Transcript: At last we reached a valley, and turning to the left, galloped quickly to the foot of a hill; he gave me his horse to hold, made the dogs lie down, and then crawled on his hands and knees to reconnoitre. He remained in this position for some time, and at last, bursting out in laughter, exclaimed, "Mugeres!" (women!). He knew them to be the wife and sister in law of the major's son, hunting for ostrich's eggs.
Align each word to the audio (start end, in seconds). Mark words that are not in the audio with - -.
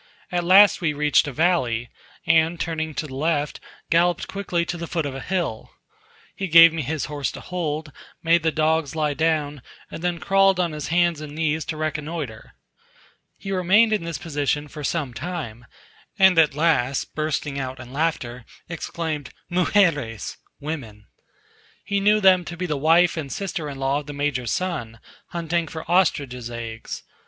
At 0.31 0.43
last 0.43 0.81
we 0.81 0.93
reached 0.93 1.27
a 1.27 1.31
valley, 1.31 1.87
and 2.25 2.59
turning 2.59 2.95
to 2.95 3.05
the 3.05 3.13
left, 3.13 3.59
galloped 3.91 4.25
quickly 4.27 4.65
to 4.65 4.75
the 4.75 4.87
foot 4.87 5.05
of 5.05 5.13
a 5.13 5.19
hill; 5.21 5.69
he 6.35 6.47
gave 6.47 6.73
me 6.73 6.81
his 6.81 7.05
horse 7.05 7.31
to 7.33 7.39
hold, 7.39 7.91
made 8.23 8.41
the 8.41 8.51
dogs 8.51 8.95
lie 8.95 9.13
down, 9.13 9.61
and 9.91 10.01
then 10.03 10.17
crawled 10.19 10.59
on 10.59 10.71
his 10.71 10.87
hands 10.87 11.21
and 11.21 11.35
knees 11.35 11.63
to 11.65 11.77
reconnoitre. 11.77 12.55
He 13.37 13.51
remained 13.51 13.93
in 13.93 14.03
this 14.03 14.17
position 14.17 14.67
for 14.67 14.83
some 14.83 15.13
time, 15.13 15.67
and 16.17 16.35
at 16.39 16.55
last, 16.55 17.13
bursting 17.13 17.59
out 17.59 17.79
in 17.79 17.93
laughter, 17.93 18.43
exclaimed, 18.67 19.29
"Mugeres!" 19.51 20.37
(women!). 20.59 21.05
He 21.85 21.99
knew 21.99 22.19
them 22.19 22.43
to 22.45 22.57
be 22.57 22.65
the 22.65 22.75
wife 22.75 23.17
and 23.17 23.31
sister 23.31 23.69
in 23.69 23.77
law 23.77 23.99
of 23.99 24.07
the 24.07 24.13
major's 24.13 24.51
son, 24.51 24.99
hunting 25.27 25.67
for 25.67 25.85
ostrich's 25.87 26.49
eggs. 26.49 27.03